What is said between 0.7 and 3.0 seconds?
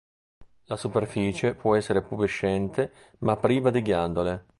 superficie può essere pubescente